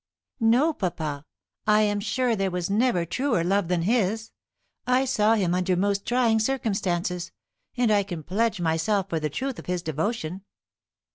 "No, 0.39 0.73
papa. 0.73 1.27
I 1.67 1.81
am 1.83 1.99
sure 1.99 2.35
there 2.35 2.49
was 2.49 2.71
never 2.71 3.05
truer 3.05 3.43
love 3.43 3.67
than 3.67 3.83
his. 3.83 4.31
I 4.87 5.05
saw 5.05 5.35
him 5.35 5.53
under 5.53 5.75
most 5.77 6.07
trying 6.07 6.39
circumstances, 6.39 7.31
and 7.77 7.91
I 7.91 8.01
can 8.01 8.23
pledge 8.23 8.59
myself 8.59 9.09
for 9.09 9.19
the 9.19 9.29
truth 9.29 9.59
of 9.59 9.67
his 9.67 9.83
devotion." 9.83 10.41